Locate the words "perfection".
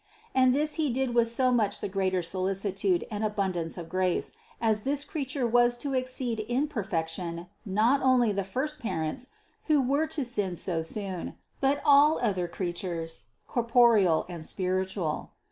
6.67-7.45